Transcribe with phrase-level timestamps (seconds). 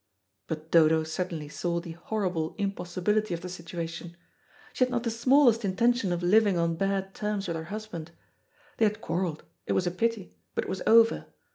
[0.47, 4.17] But Dodo suddenly saw the horrible impossibility of the situation.
[4.73, 8.09] She had not the smallest intention of living on bad terms with her husband.
[8.77, 11.27] They had quarrelled, it was a pity, but it was over.